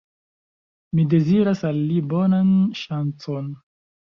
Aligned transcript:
Mi 0.95 1.03
deziras 1.11 1.63
al 1.71 1.79
li 1.91 1.99
bonan 2.15 2.51
ŝancon! 2.81 3.53